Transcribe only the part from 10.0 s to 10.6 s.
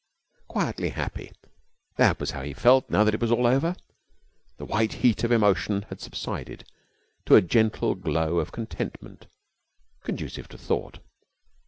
conducive to